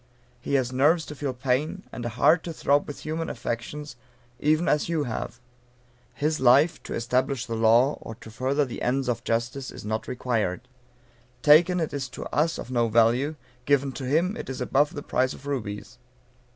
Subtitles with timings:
[0.39, 3.95] He has nerves to feel pain, and a heart to throb with human affections,
[4.39, 5.39] even as you have.
[6.15, 10.07] His life, to establish the law, or to further the ends of justice, is not
[10.07, 10.61] required.
[11.43, 13.35] Taken, it is to us of no value;
[13.65, 15.99] given to him, it is above the price of rubies.